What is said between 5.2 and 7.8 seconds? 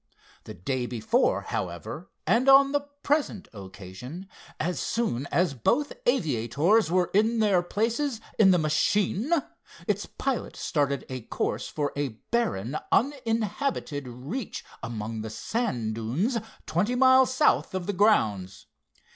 as both aviators were in their